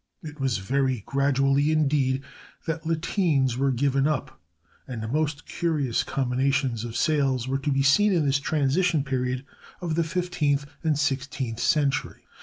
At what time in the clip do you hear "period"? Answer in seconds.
9.03-9.45